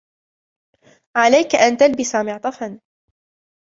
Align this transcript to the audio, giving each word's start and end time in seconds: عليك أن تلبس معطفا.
عليك 1.17 1.55
أن 1.55 1.77
تلبس 1.77 2.15
معطفا. 2.15 2.79